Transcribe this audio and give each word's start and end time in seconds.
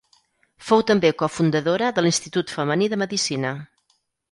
Fou 0.69 0.81
també 0.91 1.11
cofundadora 1.19 1.91
de 1.99 2.05
l'Institut 2.05 2.55
Femení 2.57 2.91
de 2.95 3.01
Medicina. 3.05 3.55